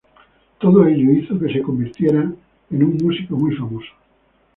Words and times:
Todo 0.57 0.87
ello 0.87 1.11
hizo 1.11 1.37
que 1.37 1.53
se 1.53 1.61
convirtiera 1.61 2.21
en 2.23 2.83
un 2.83 2.97
músico 3.03 3.37
famoso. 3.37 3.91